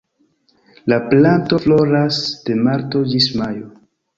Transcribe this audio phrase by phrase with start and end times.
[0.93, 2.19] La planto floras
[2.49, 3.71] de marto ĝis majo.